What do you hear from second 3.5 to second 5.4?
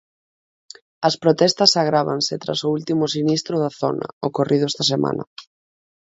na zona, ocorrido esta semana.